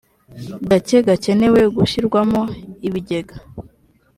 [0.69, 2.41] gace kagenewe gushyirwamo
[2.87, 3.35] ibigega